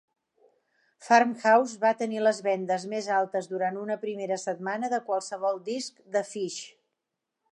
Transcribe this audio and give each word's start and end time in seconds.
"Farmhouse" 1.07 1.75
va 1.83 1.91
tenir 1.99 2.23
les 2.27 2.39
vendes 2.47 2.87
més 2.95 3.09
altes 3.19 3.51
durant 3.53 3.77
una 3.83 3.99
primera 4.07 4.37
setmana 4.47 4.91
de 4.95 5.01
qualsevol 5.11 5.63
disc 5.71 6.01
de 6.17 6.25
Phish. 6.33 6.61